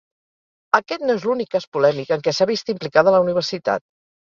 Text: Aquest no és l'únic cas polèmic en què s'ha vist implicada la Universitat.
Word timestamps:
Aquest 0.77 1.05
no 1.09 1.17
és 1.19 1.27
l'únic 1.27 1.51
cas 1.57 1.69
polèmic 1.77 2.15
en 2.17 2.25
què 2.29 2.35
s'ha 2.39 2.49
vist 2.55 2.75
implicada 2.77 3.17
la 3.19 3.23
Universitat. 3.29 3.89